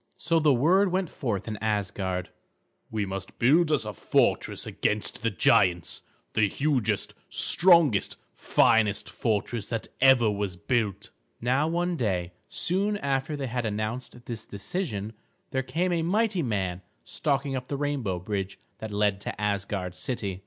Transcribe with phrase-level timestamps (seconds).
[0.17, 2.31] So the word went forth in Asgard:
[2.89, 6.01] "We must build us a fortress against the giants;
[6.33, 13.45] the hugest, strongest, finest fortress that ever was built." Now one day, soon after they
[13.45, 15.13] had announced this decision,
[15.51, 20.39] there came a mighty man stalking up the rainbow bridge that led to Asgard city.